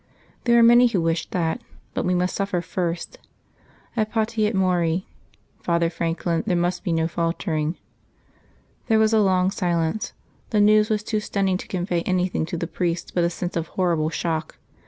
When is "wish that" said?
0.99-1.61